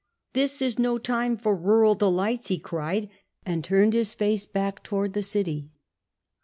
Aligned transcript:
This 0.33 0.63
is 0.63 0.79
no 0.79 0.97
time 0.97 1.37
for 1.37 1.55
rural 1.55 1.93
delights," 1.93 2.47
he 2.47 2.57
cried, 2.57 3.07
and 3.45 3.63
turned 3.63 3.93
his 3.93 4.15
face 4.15 4.47
back 4.47 4.81
towards 4.81 5.13
the 5.13 5.21
city. 5.21 5.69